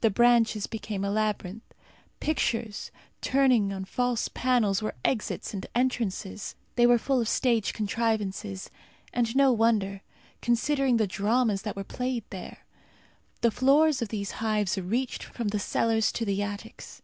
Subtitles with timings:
[0.00, 1.64] The branches became a labyrinth.
[2.20, 6.54] Pictures turning on false panels were exits and entrances.
[6.76, 8.70] They were full of stage contrivances,
[9.12, 10.02] and no wonder
[10.40, 12.58] considering the dramas that were played there!
[13.40, 17.02] The floors of these hives reached from the cellars to the attics.